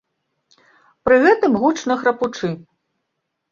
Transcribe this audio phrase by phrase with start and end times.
[1.09, 2.53] Пры гэтым гучна храпучы.